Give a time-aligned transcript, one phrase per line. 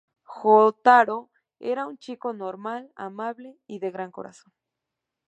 [0.35, 1.29] Jotaro
[1.59, 4.51] era un chico normal, amable y de gran corazón.